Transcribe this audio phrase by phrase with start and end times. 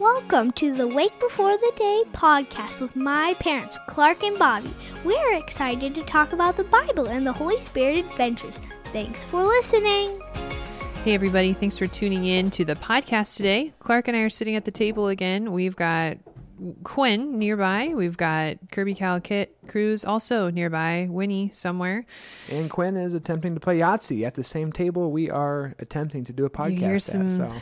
[0.00, 4.74] Welcome to the Wake Before the Day podcast with my parents, Klarc and Bobbie.
[5.04, 8.62] We're excited to talk about the Bible and the Holy Spirit adventures.
[8.94, 10.18] Thanks for listening.
[11.04, 11.52] Hey, everybody.
[11.52, 13.74] Thanks for tuning in to the podcast today.
[13.78, 15.52] Klarc and I are sitting at the table again.
[15.52, 16.16] We've got
[16.82, 17.92] Quinn nearby.
[17.94, 21.08] We've got Kirby Kit Cruz also nearby.
[21.10, 22.06] Winnie somewhere.
[22.50, 26.32] And Quinn is attempting to play Yahtzee at the same table we are attempting to
[26.32, 27.30] do a podcast some at.
[27.32, 27.52] So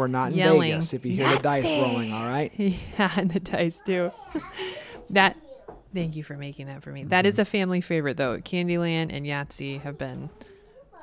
[0.00, 0.72] we're not in yelling.
[0.72, 2.52] Vegas if you hear the dice rolling, all right?
[2.58, 4.10] Yeah, and the dice too.
[5.10, 5.36] that.
[5.92, 7.02] Thank you for making that for me.
[7.02, 7.42] That is mm-hmm.
[7.42, 8.38] a family favorite, though.
[8.38, 10.30] Candyland and Yahtzee have been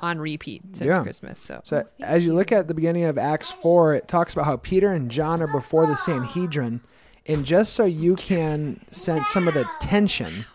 [0.00, 1.02] on repeat since Yeah.
[1.02, 1.40] Christmas.
[1.40, 4.56] So, So as you look at the beginning of Acts 4, it talks about how
[4.56, 6.80] Peter and John are before the Sanhedrin.
[7.26, 10.46] And just so you can sense some of the tension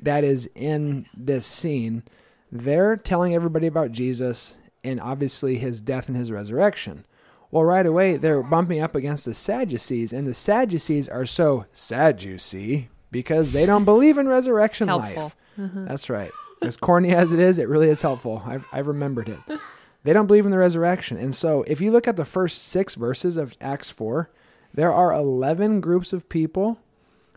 [0.00, 2.02] that is in this scene,
[2.50, 7.04] they're telling everybody about Jesus and obviously his death and his resurrection.
[7.52, 12.22] Well, right away, they're bumping up against the Sadducees, and the Sadducees are so sad,
[12.24, 15.22] you see, because they don't believe in resurrection Helpful.
[15.24, 15.36] life.
[15.56, 16.32] That's right.
[16.62, 18.42] As corny as it is, it really is helpful.
[18.46, 19.38] I've, I've remembered it.
[20.04, 21.16] They don't believe in the resurrection.
[21.16, 24.28] And so if you look at the first six verses of Acts 4,
[24.74, 26.80] there are 11 groups of people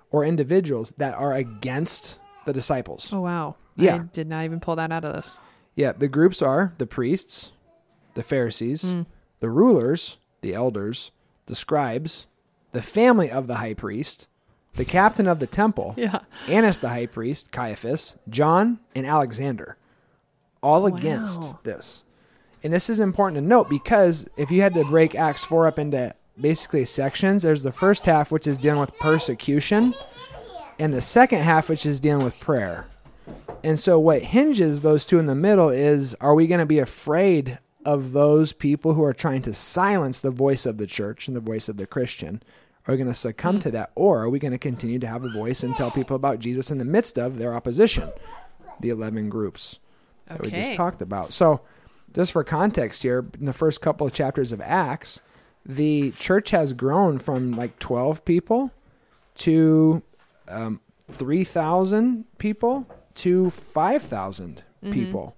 [0.10, 3.14] or individuals that are against the disciples.
[3.14, 3.98] oh wow, Yeah.
[3.98, 5.42] I did not even pull that out of this.
[5.76, 7.52] Yeah, the groups are the priests,
[8.16, 9.02] the Pharisees, Hmm.
[9.46, 11.12] The rulers, the elders,
[11.46, 12.26] the scribes,
[12.72, 14.28] the family of the high priest,
[14.74, 16.22] the captain of the temple, Yeah.
[16.48, 19.78] Annas the high priest, Caiaphas, John, and Alexander,
[20.64, 22.06] all against this.
[22.64, 25.78] And this is important to note because if you had to break Acts 4 up
[25.78, 29.94] into basically sections, there's the first half, which is dealing with persecution,
[30.80, 32.88] and the second half, which is dealing with prayer.
[33.64, 36.80] And so, what hinges those two in the middle is are we going to be
[36.80, 41.36] afraid of those people who are trying to silence the voice of the church and
[41.36, 42.42] the voice of the Christian?
[42.88, 43.92] Are going to succumb to that?
[43.96, 46.70] Or are we going to continue to have a voice and tell people about Jesus
[46.70, 48.12] in the midst of their opposition?
[48.80, 49.80] The 11 groups
[50.28, 51.34] that we just talked about.
[51.34, 51.62] So,
[52.14, 55.22] just for context here, in the first couple of chapters of Acts,
[55.66, 58.72] the church has grown from like 12 people
[59.38, 60.04] to
[60.48, 60.80] um,
[61.12, 65.36] 3,000 people to 5,000 people.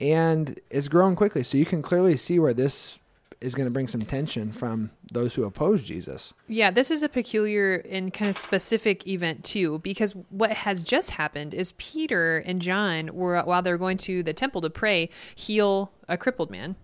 [0.00, 1.42] And it's growing quickly.
[1.42, 2.98] So you can clearly see where this
[3.40, 6.32] is going to bring some tension from those who oppose Jesus.
[6.48, 11.10] Yeah, this is a peculiar and kind of specific event too, because what has just
[11.10, 15.92] happened is Peter and John were while they're going to the temple to pray, heal
[16.08, 16.76] a crippled man.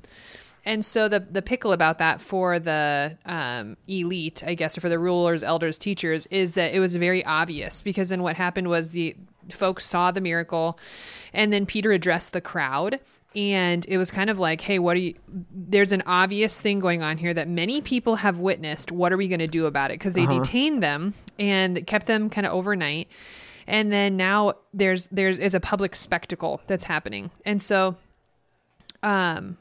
[0.64, 4.88] And so the the pickle about that for the um, elite, I guess, or for
[4.88, 8.92] the rulers, elders, teachers, is that it was very obvious because then what happened was
[8.92, 9.16] the
[9.50, 10.78] folks saw the miracle,
[11.32, 13.00] and then Peter addressed the crowd,
[13.34, 15.14] and it was kind of like, hey, what are you?
[15.50, 18.92] There's an obvious thing going on here that many people have witnessed.
[18.92, 19.94] What are we going to do about it?
[19.94, 23.08] Because they detained them and kept them kind of overnight,
[23.66, 27.96] and then now there's there's is a public spectacle that's happening, and so
[29.04, 29.56] um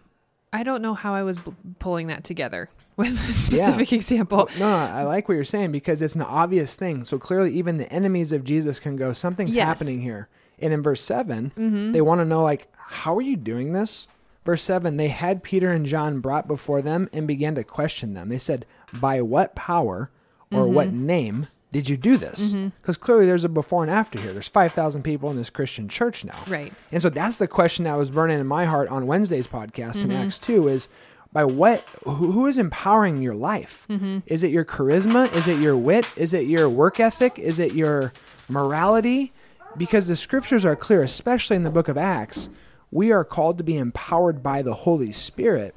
[0.53, 2.69] i don't know how i was b- pulling that together
[3.01, 6.75] with a specific example No, no, I like what you're saying because it's an obvious
[6.75, 7.03] thing.
[7.03, 9.65] So clearly, even the enemies of Jesus can go, something's Yes.
[9.65, 10.29] happening here.
[10.59, 11.91] And in verse 7, mm-hmm.
[11.91, 14.07] they want to know, like, how are you doing this?
[14.45, 18.29] Verse 7, they had Peter and John brought before them and began to question them.
[18.29, 20.09] They said, By what power
[20.51, 21.05] or what mm-hmm.
[21.05, 22.51] name did you do this?
[22.51, 22.69] Mm-hmm.
[22.81, 24.33] Because clearly there's a before and after here.
[24.33, 26.43] There's 5,000 people in this Christian church now.
[26.47, 26.73] Right.
[26.91, 30.11] And so that's the question that was burning in my heart on Wednesday's podcast in
[30.11, 30.89] Acts 2 is
[31.33, 33.85] by what who, who is empowering your life?
[33.89, 34.19] Mm-hmm.
[34.25, 35.33] Is it your charisma?
[35.33, 36.11] Is it your wit?
[36.17, 37.39] Is it your work ethic?
[37.39, 38.13] Is it your
[38.49, 39.33] morality?
[39.77, 42.49] Because the scriptures are clear, especially in the book of Acts,
[42.91, 45.75] we are called to be empowered by the Holy Spirit.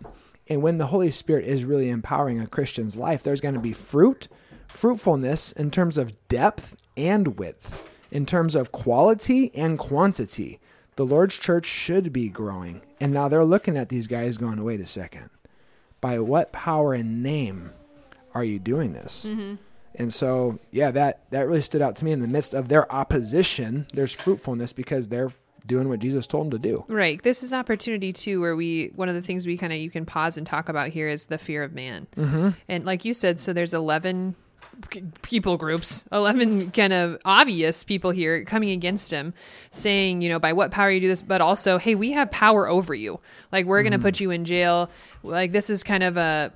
[0.49, 3.73] And when the Holy Spirit is really empowering a Christian's life, there's going to be
[3.73, 4.29] fruit,
[4.67, 10.59] fruitfulness in terms of depth and width, in terms of quality and quantity.
[10.97, 12.83] The Lord's church should be growing.
[13.01, 15.31] And now they're looking at these guys going, wait a second.
[16.05, 17.71] By what power and name
[18.35, 19.25] are you doing this?
[19.95, 22.93] And so, yeah, that, that really stood out to me in the midst of their
[22.93, 23.87] opposition.
[23.95, 25.31] There's fruitfulness because they're
[25.67, 26.85] doing what Jesus told them to do.
[26.89, 29.89] right this is opportunity too where we one of the things we kind of you
[29.89, 32.51] can pause and talk about here is the fear of man mm-hmm.
[32.69, 34.39] and like you said so there's 11 p-
[35.23, 39.35] people groups 11 kind of obvious people here coming against him
[39.71, 42.69] saying you know by what power you do this but also hey we have power
[42.69, 43.21] over you.
[43.53, 44.21] Like we're going to put mm.
[44.21, 44.91] you in jail.
[45.23, 46.53] Like this is kind of a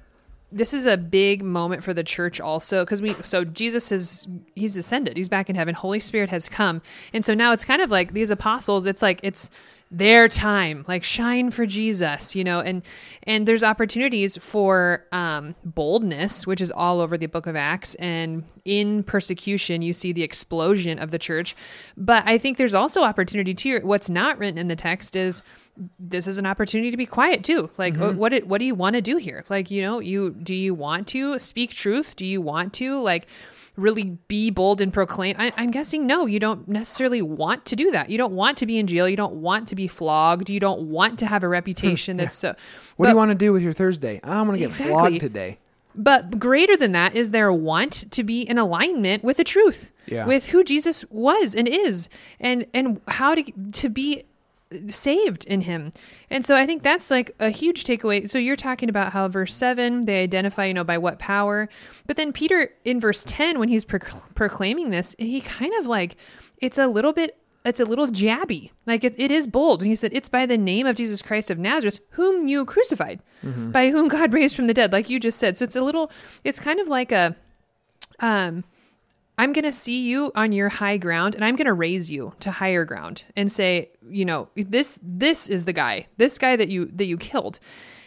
[0.51, 4.77] this is a big moment for the church also because we so jesus is he's
[4.77, 5.17] ascended.
[5.17, 5.75] He's back in heaven.
[5.75, 6.83] Holy spirit has come.
[7.13, 9.51] And so now it's kind of like these apostles it's like it's
[9.91, 12.61] their time like shine for jesus you know?
[12.61, 12.83] And
[13.23, 17.95] and there's opportunities for um boldness which is all over the book of acts.
[17.97, 21.57] And in persecution you see the explosion of the church.
[21.97, 25.43] But i think there's also opportunity to what's not written in the text is
[25.99, 27.71] this is an opportunity to be quiet too.
[27.79, 28.19] Like Mm-hmm.
[28.19, 29.45] what what do you want to do here?
[29.49, 32.17] Like you know you do you want to speak truth?
[32.17, 33.27] Do you want to like
[33.79, 37.91] really be bold and proclaim I, i'm guessing no you don't necessarily want to do
[37.93, 40.61] that you don't want to be in jail you don't want to be flogged you
[40.61, 42.55] don't want to have a reputation hmm, that's so
[42.97, 44.21] What do you want to do with your Thursday?
[44.25, 44.93] I'm going to get Exactly.
[44.93, 45.59] flogged today.
[45.95, 50.27] but greater than that is their want to be in alignment with the truth, Yeah.
[50.27, 52.09] with who Jesus was and is,
[52.41, 53.43] and and how to
[53.73, 54.25] to be
[54.89, 55.93] saved in Him.
[56.31, 58.29] And so I think that's like a huge takeaway.
[58.29, 61.69] So you're talking about how verse seven they identify, you know, by what power,
[62.07, 66.17] but then Peter in verse ten when he's proc- proclaiming this, he kind of like
[66.59, 67.37] it's a little bit.
[67.65, 68.71] It's a little jabby.
[68.87, 69.83] Like it, it is bold.
[69.83, 73.21] And he said, It's by the name of Jesus Christ of Nazareth, whom you crucified,
[73.73, 75.59] by whom God raised from the dead, like you just said.
[75.59, 76.11] So it's a little,
[76.45, 77.37] it's kind of like a,
[78.21, 78.65] um,
[79.39, 82.35] I'm going to see you on your high ground and I'm going to raise you
[82.41, 86.07] to higher ground and say, you know, this this is the guy.
[86.17, 87.59] This guy that you that you killed.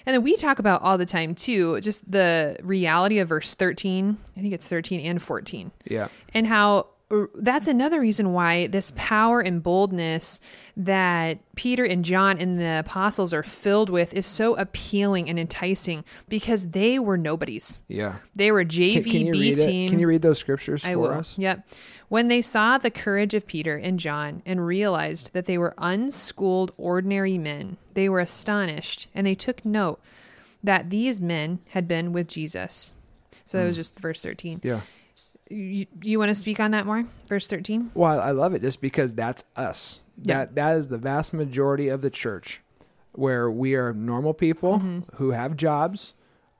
[0.05, 4.17] And then we talk about all the time too, just the reality of verse 13.
[4.35, 6.07] I think it's 13 and 14 Yeah.
[6.33, 6.87] and how
[7.35, 10.39] that's another reason why this power and boldness
[10.77, 16.05] that Peter and John and the apostles are filled with is so appealing and enticing
[16.29, 17.79] because they were nobodies.
[17.87, 18.17] Yeah.
[18.35, 19.65] They were Can, JV can you B read it?
[19.65, 19.89] team.
[19.89, 21.11] Can you read those scriptures I for will.
[21.11, 21.37] us?
[21.37, 21.67] Yep.
[22.07, 26.71] When they saw the courage of Peter and John and realized that they were unschooled,
[26.77, 30.01] ordinary men, they were astonished and they took note
[30.63, 32.95] that these men had been with Jesus.
[33.43, 33.79] So that was hmm.
[33.79, 34.61] just verse 13.
[34.63, 34.81] Yeah.
[35.51, 37.05] You, you want to speak on that more?
[37.27, 37.91] Verse 13?
[37.93, 39.99] Well, I love it just because that's us.
[40.23, 40.39] Yeah.
[40.39, 42.61] That that is the vast majority of the church,
[43.13, 45.15] where we are normal people Mm-hmm.
[45.17, 46.13] who have jobs.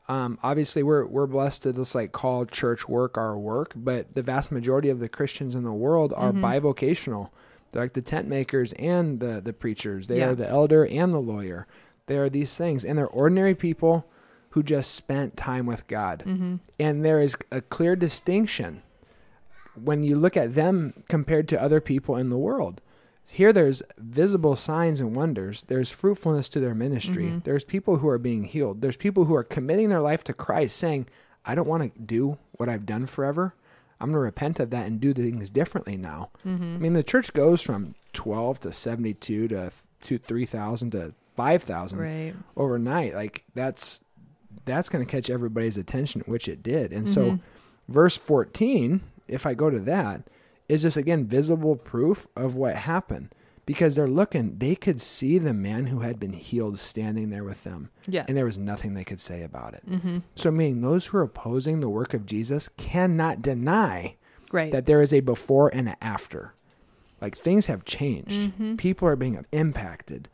[0.07, 4.21] Um, obviously, we're we're blessed to just like call church work our work, but the
[4.23, 6.43] vast majority of the Christians in the world are Mm-hmm.
[6.43, 7.29] bivocational.
[7.71, 10.07] They're like the tent makers and the the preachers.
[10.07, 10.29] They Yeah.
[10.29, 11.67] are the elder and the lawyer.
[12.07, 14.05] They are these things, and they're ordinary people
[14.51, 16.23] who just spent time with God.
[16.25, 16.55] Mm-hmm.
[16.79, 18.83] And there is a clear distinction
[19.81, 22.81] when you look at them compared to other people in the world.
[23.29, 25.63] Here, there's visible signs and wonders.
[25.63, 27.25] There's fruitfulness to their ministry.
[27.25, 27.39] Mm-hmm.
[27.43, 28.81] There's people who are being healed.
[28.81, 31.07] There's people who are committing their life to Christ, saying,
[31.45, 33.55] I don't want to do what I've done forever.
[34.01, 36.31] I'm going to repent of that and do things differently now.
[36.45, 36.75] Mm-hmm.
[36.75, 39.71] I mean, the church goes from 12 to 72 to,
[40.03, 42.33] to 3,000 to 5,000 Right.
[42.57, 44.01] overnight like that's
[44.65, 47.39] that's going to catch everybody's attention which it did and so Mhm.
[47.89, 50.21] verse 14 if i go to that
[50.69, 53.33] is just again visible proof of what happened
[53.65, 57.63] because they're looking they could see the man who had been healed standing there with
[57.63, 58.25] them Yeah.
[58.27, 60.17] and there was nothing they could say about it Mm-hmm.
[60.35, 64.15] so meaning those who are opposing the work of jesus cannot deny
[64.51, 64.71] Right.
[64.73, 66.53] that there is a before and an after.
[67.21, 68.51] Like things have changed.
[68.59, 68.77] Mhm.
[68.77, 70.27] People are being impacted.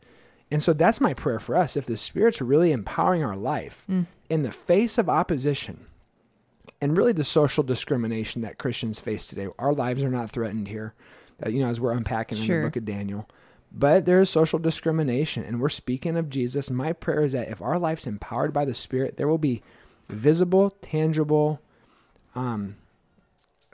[0.50, 1.76] And so that's my prayer for us.
[1.76, 4.06] If the Spirit's really empowering our life Mm.
[4.30, 5.86] in the face of opposition
[6.80, 10.94] and really the social discrimination that Christians face today, our lives are not threatened here,
[11.44, 13.28] uh, you know, as we're unpacking in the book of Daniel.
[13.70, 16.70] But there is social discrimination, and we're speaking of Jesus.
[16.70, 19.62] My prayer is that if our life's empowered by the Spirit, there will be
[20.08, 21.60] visible, tangible
[22.34, 22.76] um,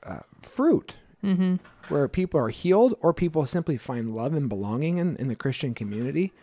[0.02, 1.54] uh, fruit Mm-hmm.
[1.88, 5.72] where people are healed or people simply find love and belonging in, in the Christian
[5.72, 6.34] community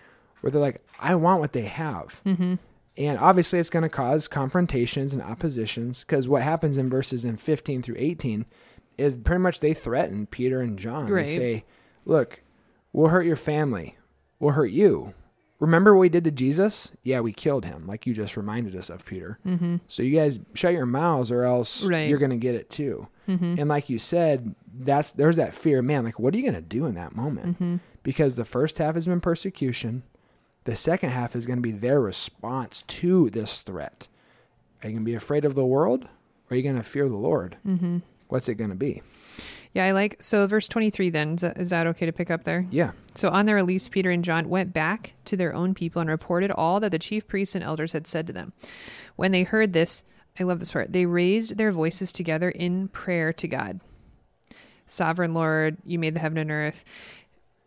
[0.42, 2.22] where they're like, I want what they have.
[2.26, 2.56] Mm-hmm.
[2.98, 7.38] And obviously, it's going to cause confrontations and oppositions because what happens in verses in
[7.38, 8.46] 15 through 18
[8.98, 11.08] is pretty much they threaten Peter and John.
[11.08, 11.26] Right.
[11.26, 11.66] They say,
[12.06, 12.44] Look,
[12.92, 13.98] we'll hurt your family,
[14.40, 15.14] we'll hurt you.
[15.60, 16.92] Remember what we did to Jesus?
[17.04, 19.38] Yeah, we killed him, like you just reminded us of, Peter.
[19.46, 19.76] Mm-hmm.
[19.86, 22.10] So you guys shut your mouths or else Right.
[22.10, 23.08] you're going to get it too.
[23.30, 23.56] Mm-hmm.
[23.60, 26.04] And like you said, that's there's that fear, man.
[26.04, 27.54] Like, what are you going to do in that moment?
[27.54, 27.76] Mm-hmm.
[28.02, 30.02] Because the first half has been persecution,
[30.64, 34.08] the second half is going to be their response to this threat.
[34.84, 36.10] Are you going to be afraid of the world, or
[36.52, 37.58] are you going to fear the Lord?
[37.66, 38.00] Mm-hmm.
[38.28, 39.02] What's it going to be?
[39.74, 41.10] Yeah, I like so verse twenty three.
[41.10, 42.68] Then is that, is that okay to pick up there?
[42.72, 46.10] Yeah, So on their release, Peter and John went back to their own people and
[46.10, 48.52] reported all that the chief priests and elders had said to them.
[49.16, 50.04] When they heard this,
[50.40, 50.92] I love this part.
[50.92, 53.80] They raised their voices together in prayer to God.
[54.88, 56.84] Sovereign Lord, you made the heaven and earth.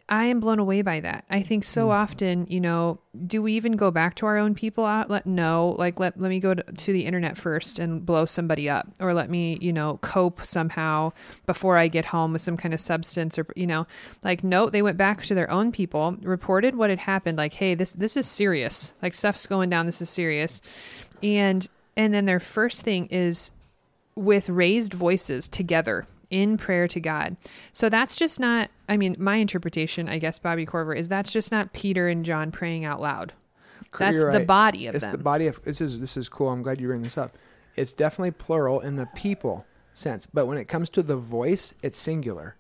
[0.07, 1.25] I am blown away by that.
[1.31, 1.93] I think so hmm.
[1.93, 5.09] often, you know, do we even go back to our own people out?
[5.09, 8.69] Let no, like let let me go to, to the internet first and blow somebody
[8.69, 11.13] up, or let me, you know, cope somehow
[11.47, 13.87] before I get home with some kind of substance, or you know,
[14.23, 17.75] like no, they went back to their own people, reported what had happened, like, hey,
[17.75, 20.61] this this is serious, like stuff's going down, this is serious,
[21.23, 23.53] and and then their first thing is
[24.17, 27.37] with raised voices together in prayer to God.
[27.73, 31.53] So that's just not, I mean, my interpretation, I guess, Bobbie Korver, is that's just
[31.53, 33.33] not Peter and John praying out loud.
[33.97, 35.13] That's You're the body of it's them.
[35.13, 36.49] the body of this is this is cool.
[36.49, 37.39] I'm glad you bring this up.
[37.77, 41.97] It's definitely plural in the people sense, but when it comes to the voice, it's
[41.97, 42.57] singular.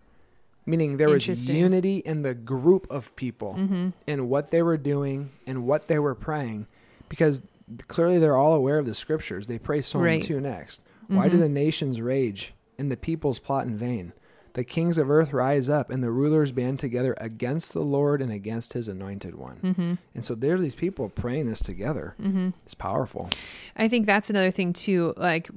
[0.66, 3.88] Meaning there was unity in the group of people mm-hmm.
[4.06, 6.68] in what they were doing and what they were praying,
[7.08, 7.42] because
[7.88, 9.46] clearly they're all aware of the scriptures.
[9.48, 10.22] They pray Psalm Right.
[10.22, 10.82] two next.
[11.08, 11.40] Why do Mhm.
[11.40, 14.12] the nations rage and the peoples plot in vain?
[14.54, 18.30] The kings of earth rise up, and the rulers band together against the Lord and
[18.30, 19.58] against His anointed one.
[19.62, 19.94] Mm-hmm.
[20.14, 22.14] And so there's these people praying this together.
[22.22, 22.50] Mm-hmm.
[22.64, 23.30] It's powerful.
[23.76, 25.50] I think that's another thing too, like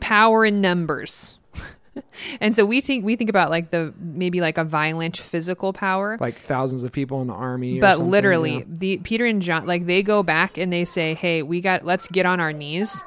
[0.00, 1.38] power in numbers.
[2.40, 6.18] and so we think we think about like the maybe like a violent physical power.
[6.20, 7.80] Like thousands of people in the army.
[7.80, 8.64] but something, literally yeah.
[8.66, 12.08] the peter and john like they go back and they say hey we got let's
[12.08, 13.02] get on our knees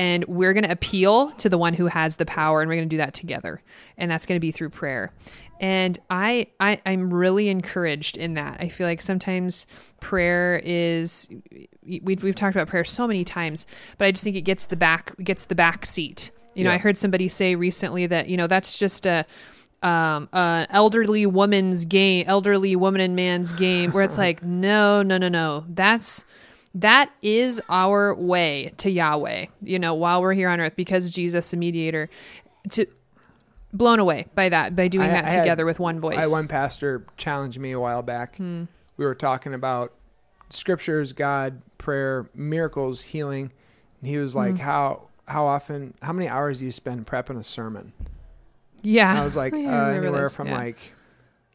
[0.00, 2.88] and we're going to appeal to the one who has the power and we're going
[2.88, 3.60] to do that together
[3.98, 5.12] and that's going to be through prayer
[5.60, 9.66] and I, I i'm really encouraged in that i feel like sometimes
[10.00, 11.28] prayer is
[12.02, 13.66] we've, we've talked about prayer so many times
[13.98, 16.76] but i just think it gets the back gets the back seat you know Yeah.
[16.76, 19.26] i heard somebody say recently that you know that's just a
[19.82, 25.16] um, an elderly woman's game, elderly woman and man's game, where it's like, no, no,
[25.16, 25.64] no, no.
[25.70, 26.26] That's
[26.74, 29.46] that is our way to Yahweh.
[29.62, 32.08] You know, while we're here on earth, because Jesus, the mediator,
[32.70, 32.86] to
[33.72, 36.18] blown away by that by doing I- that I had- together with one voice.
[36.18, 38.36] I one pastor challenged me a while back.
[38.36, 38.64] Hmm.
[38.96, 39.92] We were talking about
[40.50, 43.52] scriptures, God, prayer, miracles, healing.
[44.00, 44.62] And he was like, Hmm.
[44.62, 45.94] "How how often?
[46.02, 47.92] How many hours do you spend prepping a sermon?"
[48.82, 50.56] yeah, And I was like, uh, I remember "Anywhere this, from yeah.
[50.56, 50.78] like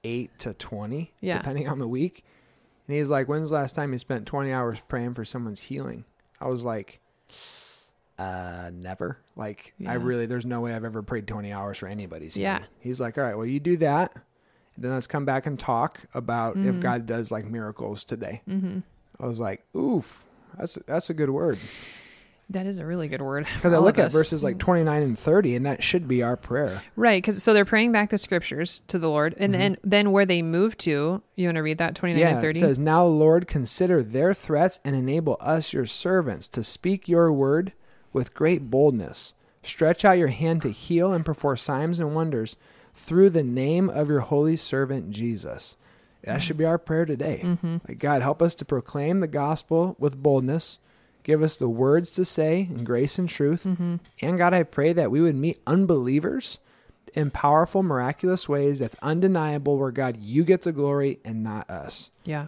[0.04, 1.38] eight to twenty, Yeah.
[1.40, 2.24] depending on the week."
[2.88, 6.06] And he's like, "When's the last time you spent twenty hours praying for someone's healing?"
[6.40, 7.00] I was like,
[8.18, 9.18] "Uh, never.
[9.36, 12.66] Like, I really, there's no way I've ever prayed twenty hours for anybody's healing." Yeah.
[12.80, 14.14] He's like, "All right, well, you do that."
[14.78, 16.82] Then let's come back and talk about if Mhm.
[16.82, 18.42] God does like miracles today.
[18.48, 18.80] mm-hmm.
[19.20, 20.26] I was like, oof,
[20.58, 21.58] that's that's a good word.
[22.52, 23.48] That is a really good word.
[23.56, 24.14] Because I look at us.
[24.14, 26.82] verses like 29 and 30, and that should be our prayer.
[26.96, 29.58] right, because so they're praying back the scriptures to the Lord, and Mhm.
[29.58, 32.38] then then where they move to, you want to read that twenty nine yeah, and
[32.38, 32.60] it thirty.
[32.60, 37.74] says, Now, Lord, consider their threats and enable us, your servants, to speak your word
[38.14, 39.34] with great boldness.
[39.64, 42.56] Stretch out your hand to heal and perform signs and wonders
[42.94, 45.76] through the name of your holy servant Jesus.
[46.24, 47.42] That should be our prayer today.
[47.44, 47.78] mm-hmm.
[47.88, 50.78] Like, God, help us to proclaim the gospel with boldness.
[51.26, 53.64] Give us the words to say in grace and truth.
[53.64, 53.96] Mm-hmm.
[54.22, 56.60] And God, I pray that we would meet unbelievers
[57.16, 62.12] in powerful, miraculous ways that's undeniable, where God, you get the glory and not us.
[62.26, 62.46] Yeah.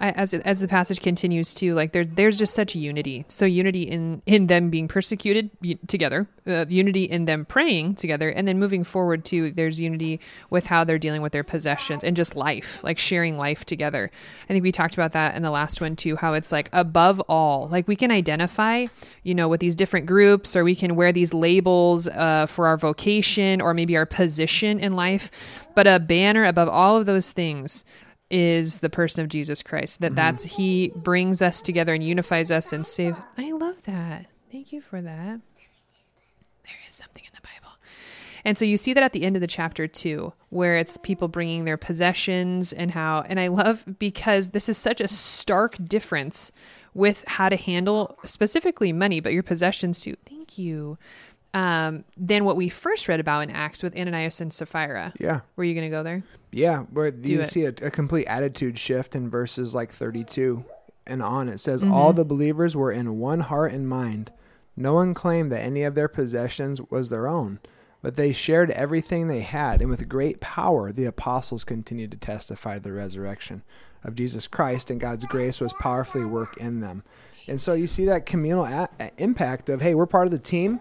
[0.00, 3.24] As as the passage continues too, like there there's just such unity.
[3.28, 5.50] So unity in in them being persecuted
[5.88, 9.50] together, uh, unity in them praying together, and then moving forward too.
[9.50, 13.64] There's unity with how they're dealing with their possessions and just life, like sharing life
[13.64, 14.10] together.
[14.44, 16.14] I think we talked about that in the last one too.
[16.14, 18.86] How it's like above all, like we can identify,
[19.24, 22.76] you know, with these different groups, or we can wear these labels uh, for our
[22.76, 25.30] vocation or maybe our position in life,
[25.74, 27.84] but a banner above all of those things
[28.30, 30.00] is the person of Jesus Christ.
[30.00, 30.16] That mm-hmm.
[30.16, 33.16] that's he brings us together and unifies us and save.
[33.36, 34.26] I love that.
[34.50, 35.40] Thank you for that.
[36.64, 37.76] There is something in the Bible.
[38.44, 41.28] And so you see that at the end of the chapter too, where it's people
[41.28, 46.52] bringing their possessions and how and I love because this is such a stark difference
[46.94, 50.16] with how to handle specifically money, but your possessions too.
[50.26, 50.98] Thank you.
[51.54, 55.14] Um, than what we first read about in Acts with Ananias and Sapphira.
[55.18, 55.40] Yeah.
[55.56, 56.22] Were you going to go there?
[56.52, 56.80] Yeah.
[56.92, 57.46] Where Do you it.
[57.46, 60.64] see a, a complete attitude shift in verses like 32
[61.06, 61.48] and on.
[61.48, 61.90] It says, Mhm.
[61.90, 64.30] All the believers were in one heart and mind.
[64.76, 67.60] No one claimed that any of their possessions was their own,
[68.02, 69.80] but they shared everything they had.
[69.80, 73.62] And with great power, the apostles continued to testify to the resurrection
[74.04, 77.02] of Jesus Christ, and God's grace was powerfully work in them.
[77.48, 80.80] And so you see that communal a- impact of, hey, we're part of the team.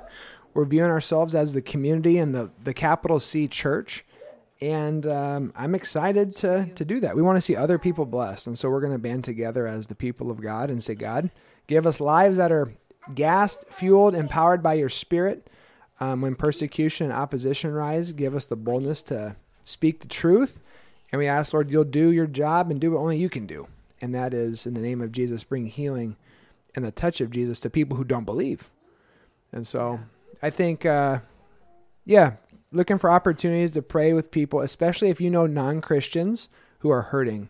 [0.57, 4.03] We're viewing ourselves as the community and the, the capital C church.
[4.59, 7.15] And um, I'm excited to, to do that.
[7.15, 8.47] We want to see other people blessed.
[8.47, 11.29] And so we're going to band together as the people of God and say, God,
[11.67, 12.73] give us lives that are
[13.13, 15.47] gassed, fueled, empowered by your spirit.
[15.99, 20.59] Um, when persecution and opposition rise, give us the boldness to speak the truth
[21.11, 23.67] And we ask, Lord, you'll do your job and do what only you can do.
[24.01, 26.17] And that is, in the name of Jesus, bring healing
[26.75, 28.69] and the touch of Jesus to people who don't believe.
[29.51, 29.99] And so
[30.41, 31.19] I think, uh,
[32.05, 32.33] yeah,
[32.71, 37.03] looking for opportunities to pray with people, especially if you know non Christians who are
[37.03, 37.49] hurting.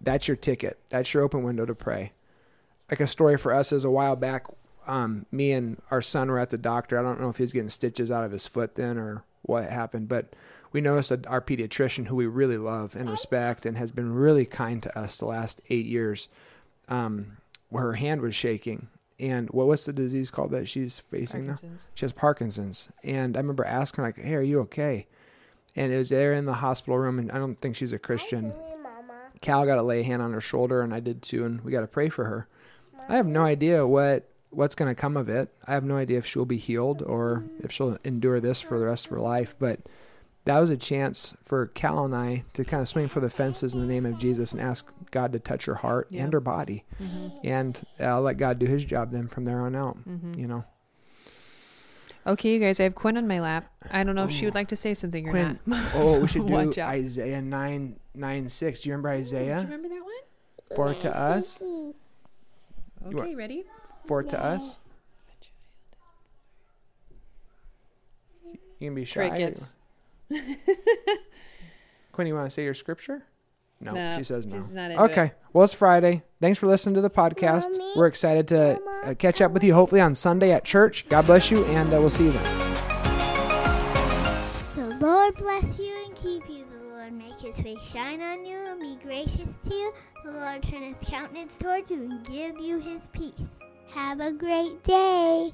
[0.00, 0.78] That's your ticket.
[0.88, 2.12] That's your open window to pray.
[2.90, 4.46] Like a story for us is a while back,
[4.86, 6.98] um, me and our son were at the doctor.
[6.98, 9.70] I don't know if he was getting stitches out of his foot then or what
[9.70, 10.34] happened, but
[10.72, 14.46] we noticed that our pediatrician, who we really love and respect and has been really
[14.46, 16.28] kind to us the last eight years,
[16.88, 18.88] um, where her hand was shaking.
[19.20, 21.54] And what what's the disease called that she's facing now?
[21.94, 22.88] She has Parkinson's.
[23.04, 25.06] And I remember asking her, like, "Hey, are you okay?"
[25.76, 28.52] And it was there in the hospital room, and I don't think she's a Christian.
[29.42, 31.70] Cal got to lay a hand on her shoulder, and I did too, and we
[31.70, 32.48] got to pray for her.
[33.08, 35.48] I have no idea what what's going to come of it.
[35.66, 38.86] I have no idea if she'll be healed or if she'll endure this for the
[38.86, 39.54] rest of her life.
[39.58, 39.80] But
[40.44, 43.74] that was a chance for Cal and I to kind of swing for the fences
[43.74, 46.24] in the name of Jesus and ask God to touch her heart Yeah.
[46.24, 47.28] and her body, mm-hmm.
[47.44, 49.98] and I'll let God do His job then from there on out.
[50.08, 50.34] Mm-hmm.
[50.34, 50.64] You know,
[52.26, 53.72] Okay, you guys, I have Quinn on my lap.
[53.90, 54.58] I don't know if she would oh.
[54.58, 55.58] like to say something or Quinn.
[55.66, 55.84] not.
[55.94, 56.90] oh, we should do Watch out.
[56.90, 58.80] Isaiah nine nine six.
[58.80, 59.60] Do you remember Do you Isaiah?
[59.62, 60.76] remember that one?
[60.76, 61.94] For to us, Okay,
[63.16, 63.64] want- ready?
[64.06, 64.78] for to us.
[68.78, 69.24] You can be shy.
[69.24, 69.76] or- Crickets.
[72.12, 73.24] Quinn, you want to say your scripture?
[73.80, 74.56] No, No, she says no.
[74.60, 76.22] she's not into okay, well, it's Friday.
[76.40, 77.70] Thanks for listening to the podcast.
[77.70, 77.92] Mommy?
[77.96, 81.08] We're excited to uh, catch up with you hopefully on Sunday at church.
[81.08, 82.74] God bless you, and uh, we'll see you then.
[84.76, 86.66] The Lord bless you and keep you.
[86.70, 89.92] The Lord make his face shine on you and be gracious to you.
[90.26, 93.58] The Lord turn his countenance toward you and give you his peace.
[93.94, 95.52] Have a great day.